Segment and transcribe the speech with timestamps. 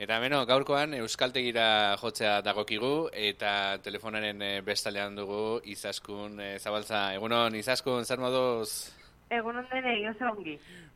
[0.00, 3.50] Eta beno, gaurkoan Euskaltegira jotzea dagokigu eta
[3.84, 7.02] telefonaren eh, bestalean dugu Izaskun e, Zabaltza.
[7.18, 8.94] Egunon, Izaskun, zer moduz?
[9.28, 10.54] Egunon denei, oso ongi.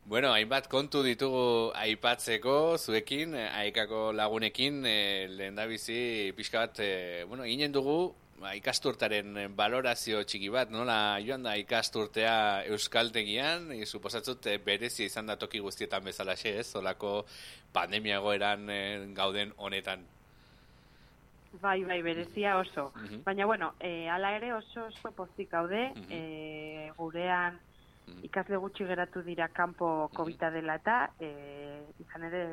[0.09, 1.43] Bueno, hainbat kontu ditugu
[1.77, 4.97] aipatzeko zuekin, aikako lagunekin, e,
[5.37, 7.99] lehen da bizi pixka bat, e, bueno, ginen dugu,
[8.41, 12.35] ba, ikasturtaren balorazio txiki bat, nola joan da ikasturtea
[12.73, 17.21] euskaltegian, e, suposatzut e, berezi izan da toki guztietan bezala xe, ez, olako
[17.75, 18.81] pandemia goeran e,
[19.15, 20.03] gauden honetan.
[21.61, 22.91] Bai, bai, berezia oso.
[22.95, 23.23] Mhm.
[23.23, 27.57] Baina, bueno, e, ala ere oso oso pozik gaude, mm e, gurean
[28.07, 28.25] mhm.
[28.27, 30.15] ikasle gutxi geratu dira kanpo mhm.
[30.15, 31.31] COVID dela eta, e,
[31.99, 32.43] izan ere,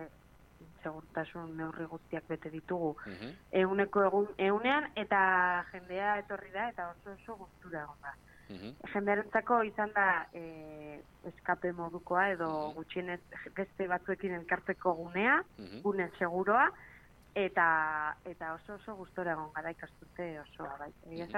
[0.83, 3.33] segurtasun neurri guztiak bete ditugu uh -huh.
[3.63, 8.15] euneko egun eunean eta jendea etorri da eta oso oso gustura egon da.
[8.53, 13.21] Uh izan da e, eskape modukoa edo uh gutxienez
[13.57, 15.43] beste batzuekin elkarteko gunea,
[15.83, 16.71] gune seguroa
[17.35, 20.93] eta eta oso oso gustora egon gara ikastute oso bai.
[21.11, 21.28] Egia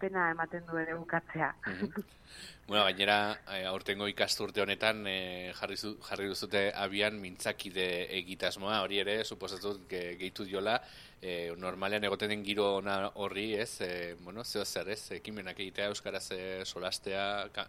[0.00, 1.52] pena ematen du ere bukatzea.
[2.68, 3.18] bueno, gainera,
[3.54, 7.88] eh, aurtengo ikasturte honetan eh, jarri, zu, jarri duzute abian mintzakide
[8.18, 10.78] egitasmoa, hori ere, suposatut ge, gehitu diola,
[11.22, 15.90] eh, normalean egoten den giro ona horri, ez, eh, bueno, zeo zer, ez, ekimenak egitea
[15.92, 17.26] Euskaraz eh, solastea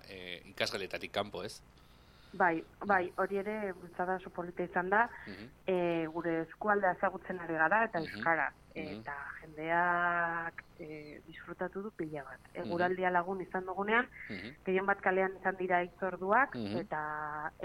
[0.09, 1.59] eh, ikasgaletatik kanpo, ez?
[2.37, 5.07] Bai, bai, hori ere bultzada oso polita izan da,
[5.65, 8.49] e, gure eskualdea ezagutzen ari gara eta euskara.
[8.77, 12.49] Eta jendeak e, disfrutatu du pila bat.
[12.63, 14.07] Eguraldia lagun izan dugunean,
[14.65, 17.01] gehien bat kalean izan dira itzorduak, eta,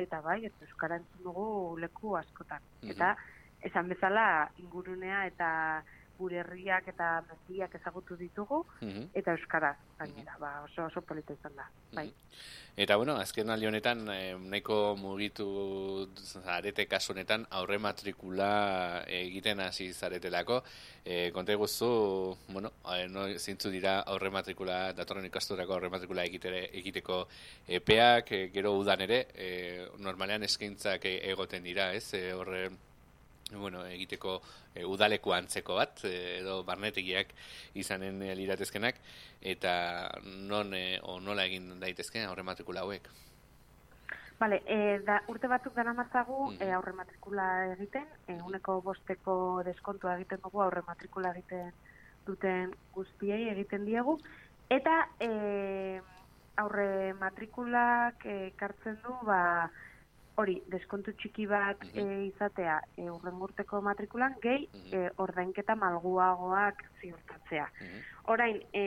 [0.05, 1.47] eta bai, eta euskara entzun dugu
[1.83, 2.65] leku askotan.
[2.95, 3.15] Eta
[3.63, 4.27] esan bezala
[4.59, 5.51] ingurunea eta
[6.23, 9.11] gure herriak eta meziak ezagutu ditugu, mhm.
[9.19, 12.09] eta euskaraz, gainera, ba, oso, oso polita izan da, bai.
[12.09, 12.61] Mhm.
[12.83, 15.45] Eta, bueno, azken aldi honetan, eh, nahiko mugitu
[16.17, 20.63] zarete kasu honetan, aurre matrikula egiten hasi zaretelako,
[21.05, 21.91] eh, konta guzu,
[22.49, 22.71] bueno,
[23.11, 27.27] no, zintzu dira aurre matrikula, datorren ikasturako aurre matrikula egitere, egiteko
[27.69, 32.71] epeak, eh, gero udan ere, eh, normalean eskaintzak egoten dira, ez, eh, horre
[33.59, 34.41] bueno, egiteko
[34.75, 37.35] e, udaleko antzeko bat, e, edo barnetegiak
[37.75, 39.01] izanen e, liratezkenak,
[39.41, 39.75] eta
[40.49, 43.09] non e, o nola egin daitezke aurre matrikula hauek?
[44.43, 46.63] Bale, e, da, urte batzuk dara matzagu mm.
[46.65, 49.35] e, aurre matrikula egiten, e, uneko bosteko
[49.69, 51.71] deskontua egiten dugu aurre matrikula egiten
[52.27, 54.17] duten guztiei egiten diegu,
[54.71, 56.01] eta e,
[56.63, 59.71] aurre matrikulak e, kartzen du, ba,
[60.41, 67.69] hori, deskontu txiki bat e, izatea e, urrengurteko matrikulan, gehi e, ordainketa malguagoak ziurtatzea.
[68.33, 68.85] Orain, e,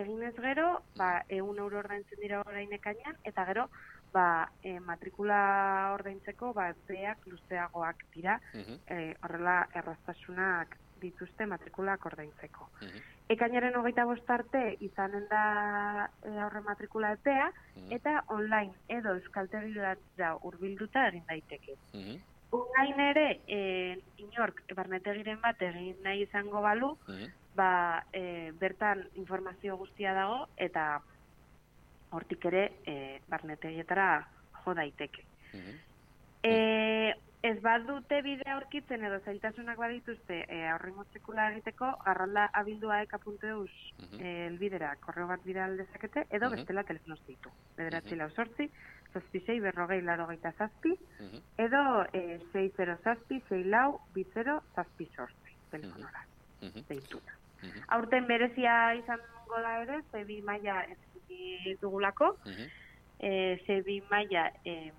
[0.00, 3.68] eginez gero, ba, egun euro ordaintzen dira orain ekainan, eta gero,
[4.12, 5.38] ba, e, matrikula
[5.96, 12.68] ordaintzeko, ba, beak luzeagoak dira, e, horrela erraztasunak dituzte matrikulak ordaintzeko.
[13.32, 15.42] Ekainaren hogeita bostarte izanen da
[16.22, 19.94] e, aurre matrikula epea, mm eta online edo euskaltegira
[20.48, 21.76] urbilduta egin daiteke.
[21.92, 22.20] Mm -hmm.
[22.58, 23.58] Unain ere, e,
[24.18, 26.96] inork, barnetegiren bat egin nahi izango balu,
[27.54, 31.00] ba, e, bertan informazio guztia dago, eta
[32.10, 34.26] hortik ere, e, barnetegietara
[34.64, 35.24] jo daiteke.
[35.52, 35.78] Mm -hmm.
[36.42, 37.14] e,
[37.46, 44.04] ez badute bidea aurkitzen edo zailtasunak badituzte e, aurrengo sekula egiteko, garralda abildua eka.eus uh
[44.04, 44.20] -huh.
[44.20, 46.56] e, elbidera korreo bat bidea aldezakete, edo uh -huh.
[46.56, 47.52] bestela telefonoz ditu.
[47.76, 48.18] Bederatzi uh -huh.
[48.22, 48.70] lau sortzi,
[49.12, 51.42] zazpi zei berrogei laro gaita zazpi, uh -huh.
[51.66, 56.26] edo e, zei zero zazpi, zei lau, bizero zazpi sortzi, telefonora,
[56.62, 56.84] uh -huh.
[56.88, 57.32] zeituna.
[57.62, 57.84] Uh -huh.
[57.88, 62.70] Aurten berezia izan goda ere, zebi maia ez dugulako, uh -huh.
[63.18, 64.52] e, zebi maia...
[64.64, 64.92] E,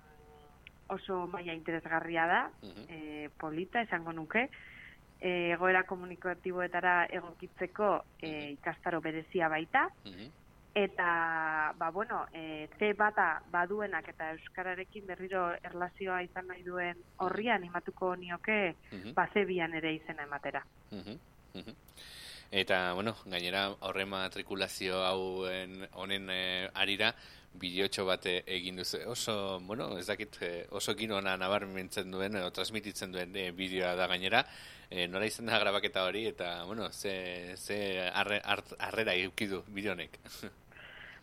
[0.88, 2.40] oso maila interesgarria da,
[2.88, 4.48] e, polita esango nuke,
[5.20, 7.90] e, egoera komunikatiboetara egokitzeko
[8.20, 9.88] e, ikastaro berezia baita,
[10.78, 17.50] eta, ba, bueno, e, te bata baduenak eta euskararekin berriro erlazioa izan nahi duen horri
[17.50, 18.76] animatuko nioke,
[19.16, 20.62] bazebian ere izena ematera.
[22.50, 25.44] Eta, bueno, gainera, horre matrikulazio hau
[26.00, 27.12] honen e, arira,
[27.60, 29.02] bideotxo bat egin duzu.
[29.10, 33.94] Oso, bueno, ez dakit, eh, oso ginona nabar mintzen duen, o, transmititzen duen e, bideoa
[33.98, 34.44] da gainera,
[34.88, 38.40] e, nora izan da grabaketa hori, eta, bueno, ze, ze arre,
[38.78, 40.18] arrera eukidu bideonek.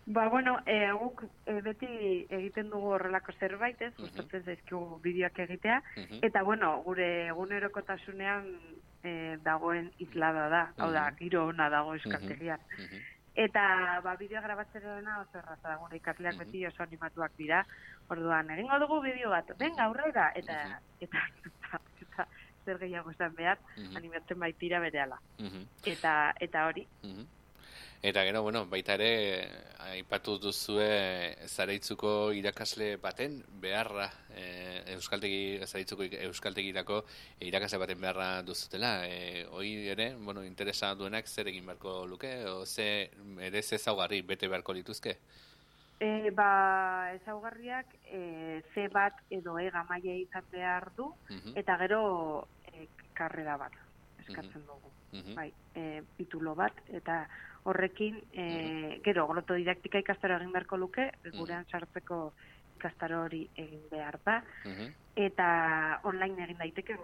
[0.05, 1.87] Ba, bueno, e, guk e, beti
[2.29, 5.01] egiten dugu horrelako zerbait, ez, gustatzen uh -huh.
[5.01, 5.81] bideoak egitea,
[6.21, 8.45] eta, bueno, gure egunerokotasunean
[9.05, 12.59] e, dagoen islada da, hau da, giro ona dago eskartegian.
[13.35, 17.65] Eta ba bideo grabatzeroena oso erraza da gure ikasleak beti oso animatuak dira.
[18.09, 19.49] Orduan egingo dugu bideo bat.
[19.59, 22.27] Venga, aurrera eta eta eta, eta
[22.65, 23.97] zer gehiago esan behar, Mhm.
[23.97, 25.19] animatzen baitira berehala.
[25.39, 25.67] Mhm.
[25.85, 27.27] Eta, eta hori, Mhm.
[28.05, 29.47] Eta gero, bueno, baita ere,
[29.95, 30.85] aipatu duzue
[31.47, 34.43] zareitzuko irakasle baten beharra, e,
[34.93, 36.99] euskaltegi, zareitzuko euskaltegirako
[37.47, 38.91] irakasle baten beharra duzutela.
[39.09, 43.09] E, hoi ere, bueno, interesa duenak zer egin beharko luke, o ze,
[43.41, 45.17] ere ze zaugarri bete beharko lituzke?
[45.99, 51.57] e, ba, ezaugarriak e, C bat edo E gamaia izan behar du, Mhm.
[51.57, 52.85] eta gero e,
[53.15, 53.71] karrera bat
[54.27, 54.91] eskatzen dugu.
[55.13, 55.35] Mhm.
[55.35, 57.27] Bai, e, titulo bat, eta
[57.65, 62.33] horrekin, e, gero, glotodidaktika ikastaro egin beharko luke, gurean sartzeko
[62.75, 64.43] ikastaro hori egin behar da,
[65.15, 66.97] eta online egin daiteke,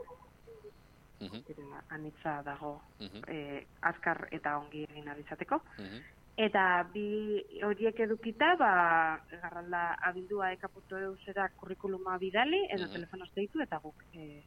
[1.21, 1.43] Mhm.
[1.47, 3.21] eta anitza dago Mhm.
[3.27, 5.61] e, azkar eta ongi egin alizateko.
[5.77, 6.01] Mhm.
[6.37, 12.93] Eta bi horiek edukita, ba, garralda abildua eka.eusera kurrikuluma bidali, edo Mhm.
[12.93, 14.43] telefonoz deitu, eta guk e,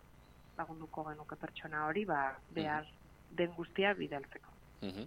[0.59, 2.87] lagunduko genuke pertsona hori, ba, behar
[3.31, 4.51] den guztia bidaltzeko.
[4.83, 5.07] Mhm.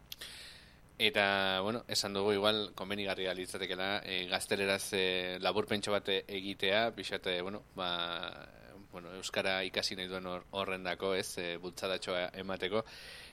[0.99, 7.61] Eta, bueno, esan dugu igual konbenigarria litzatekela e, gazteleraz e, laburpentso bat egitea, pixate, bueno,
[7.75, 8.47] ba,
[8.91, 12.83] bueno, euskara ikasi nahi duen hor- horrendako, ez, e, bultzadatxoa emateko.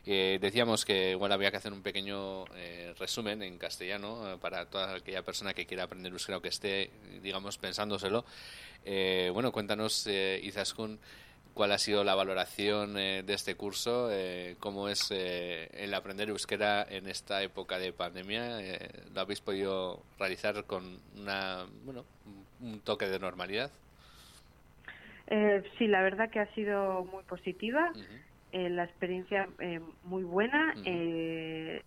[0.05, 4.66] Eh, decíamos que igual había que hacer un pequeño eh, resumen en castellano eh, para
[4.66, 6.90] toda aquella persona que quiera aprender euskera o que esté,
[7.22, 8.26] digamos, pensándoselo.
[8.84, 11.00] Eh, bueno, cuéntanos, eh, Izaskun,
[11.55, 16.29] cuál ha sido la valoración eh, de este curso, eh, cómo es eh, el aprender
[16.29, 18.61] euskera en esta época de pandemia.
[18.61, 22.05] Eh, ¿Lo habéis podido realizar con una, bueno,
[22.61, 23.71] un toque de normalidad?
[25.29, 27.93] Eh, sí, la verdad que ha sido muy positiva.
[28.53, 29.49] Eh, la experiencia
[30.03, 30.75] muy buena.
[30.85, 31.83] Eh,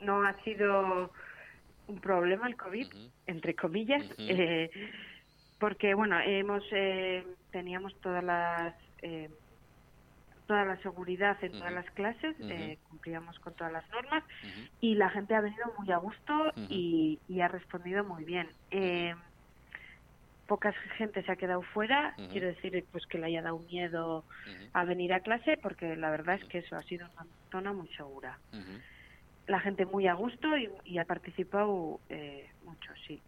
[0.00, 1.10] no ha sido
[1.88, 2.86] un problema el COVID,
[3.26, 4.70] entre comillas, eh,
[5.60, 9.30] porque bueno, hemos eh, teníamos todas las eh,
[10.46, 14.24] toda la seguridad en todas las clases, eh, cumplíamos con todas las normas
[14.80, 18.48] y la gente ha venido muy a gusto y, y ha respondido muy bien.
[18.72, 19.14] Eh,
[20.48, 24.24] poca gente se ha quedado fuera, quiero decir pues que le haya dado miedo
[24.72, 27.86] a venir a clase porque la verdad es que eso ha sido una zona muy
[27.90, 28.36] segura.
[29.46, 33.22] La gente muy a gusto y, y ha participado eh, mucho, sí.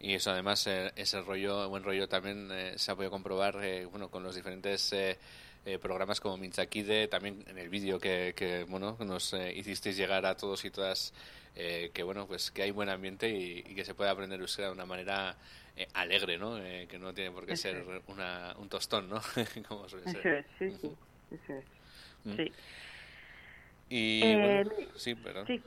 [0.00, 3.84] Y eso además, eh, ese rollo, buen rollo también eh, se ha podido comprobar eh,
[3.84, 5.18] bueno, con los diferentes eh,
[5.66, 10.24] eh, programas como Minchakide, también en el vídeo que, que bueno, nos eh, hicisteis llegar
[10.24, 11.12] a todos y todas,
[11.54, 14.68] eh, que bueno, pues que hay buen ambiente y, y que se puede aprender euskera
[14.68, 15.36] de una manera
[15.76, 16.56] eh, alegre, ¿no?
[16.56, 19.20] Eh, que no tiene por qué Eso ser una, un tostón, ¿no?
[19.68, 20.34] como suele Eso ser.
[20.34, 20.90] es, sí, sí.
[21.30, 21.64] Eso es.
[22.24, 22.36] Mm.
[22.36, 22.52] Sí.
[23.90, 25.46] Y bueno, sí, perdón.
[25.46, 25.62] sí.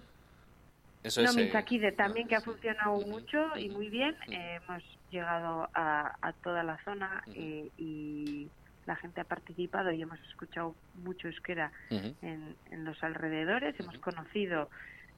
[1.04, 4.16] Eso no, es, eh, Mintzakide también que ha funcionado mucho y muy bien.
[4.32, 8.52] Eh, hemos llegado a, a toda la zona eh, y
[8.86, 11.72] la gente ha participado y hemos escuchado mucho euskera
[12.22, 13.80] en, en los alrededores.
[13.80, 14.70] Hemos conocido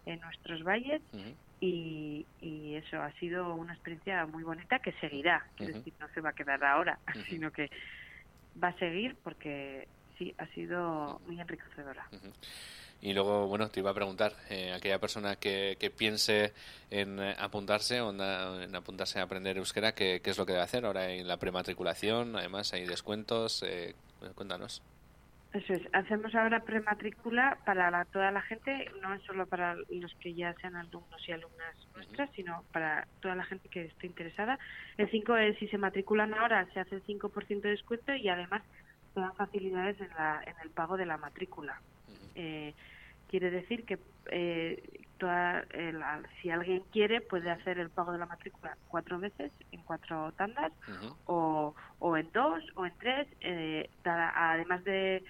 [0.06, 1.02] en nuestros valles
[1.60, 5.46] y, y eso ha sido una experiencia muy bonita que seguirá.
[5.60, 5.72] Ujú.
[5.72, 7.00] decir, no se va a quedar ahora,
[7.30, 7.70] sino que
[8.62, 12.08] va a seguir porque sí, ha sido muy enriquecedora.
[13.02, 16.54] Y luego, bueno, te iba a preguntar, eh, aquella persona que, que piense
[16.90, 20.86] en apuntarse o en, apuntarse a aprender euskera, ¿qué, qué es lo que debe hacer
[20.86, 22.36] ahora en la prematriculación?
[22.36, 23.64] Además, hay descuentos.
[23.64, 23.94] Eh,
[24.34, 24.82] cuéntanos.
[25.54, 30.14] Eso es, hacemos ahora prematrícula para la- toda la gente, no es solo para los
[30.16, 34.60] que ya sean alumnos y alumnas nuestras, sino para toda la gente que esté interesada.
[34.98, 38.64] El 5 es, si se matriculan ahora, se hace el 5% de descuento y además
[39.16, 41.82] se dan facilidades en, la, en el pago de la matrícula.
[42.36, 42.76] Eh,
[43.28, 44.00] quiere decir que
[44.32, 44.84] eh,
[45.18, 49.54] toda, eh, la- si alguien quiere puede hacer el pago de la matrícula cuatro veces
[49.72, 50.74] en cuatro tandas
[51.26, 55.24] o, o en dos o en tres, eh, dar- además de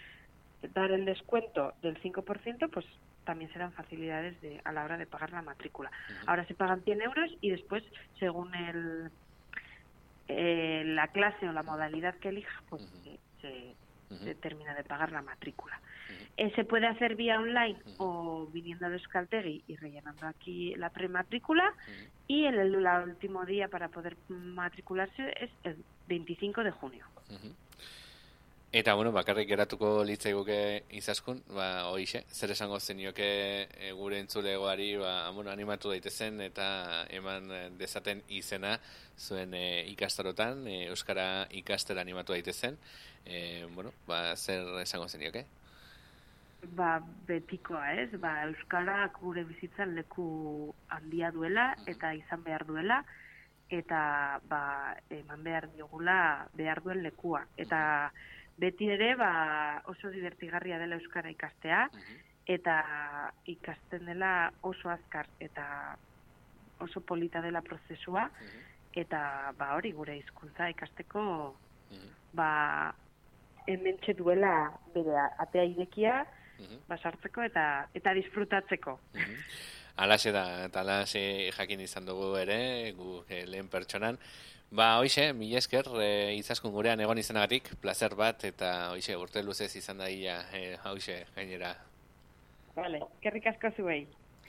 [0.74, 2.86] dar el descuento del 5%, pues
[3.24, 5.92] también serán facilidades de, a la hora de pagar la matrícula.
[6.28, 7.84] Ahora se pagan 100 euros y después,
[8.20, 9.12] según el,
[10.28, 12.84] eh, la clase o la modalidad que elija, pues.
[14.10, 15.80] Se, se termina de pagar la matrícula.
[16.38, 21.74] Eh, se puede hacer vía online o viniendo de Euskaltegui y rellenando aquí la prematrícula
[22.28, 27.06] y el, el último día para poder matricularse es el 25 de junio.
[28.76, 30.56] Eta, bueno, bakarrik geratuko litzaiguke
[31.00, 33.28] izaskun, ba, hoixe, zer esango zenioke
[33.72, 36.66] e, gure entzulegoari, ba, bueno, animatu daitezen eta
[37.16, 37.48] eman
[37.80, 38.74] dezaten izena
[39.16, 39.64] zuen e,
[39.94, 42.76] ikastarotan, e, Euskara ikastera animatu daitezen,
[43.24, 45.46] e, bueno, ba, zer esango zenioke?
[46.76, 47.00] Ba,
[47.32, 50.28] betikoa ez, ba, Euskarak gure bizitzan leku
[50.92, 53.06] handia duela eta izan behar duela
[53.72, 54.64] eta ba,
[55.10, 56.18] eman behar diogula
[56.54, 57.48] behar duen lekua.
[57.58, 58.12] Eta
[58.58, 61.90] beti ere ba, oso divertigarria dela euskara ikastea
[62.48, 62.76] eta
[63.50, 65.98] ikasten dela oso azkar eta
[66.80, 68.30] oso polita dela prozesua
[68.94, 71.56] eta ba hori gure hizkuntza ikasteko
[72.34, 72.94] ba
[73.68, 76.24] hementxe duela bere atea irekia
[76.88, 77.66] basartzeko eta
[77.98, 79.00] eta disfrutatzeko.
[80.04, 81.22] Alaxe da, eta alaxe
[81.56, 84.20] jakin izan dugu ere, gu eh, lehen pertsonan.
[84.76, 89.70] Ba, hoxe, mila esker, e, izaskun gurean egon izanagatik, placer bat, eta hoxe, urte luzez
[89.80, 91.70] izan da ia, e, hoxe, gainera.
[92.76, 94.02] Vale, kerrik asko zuei.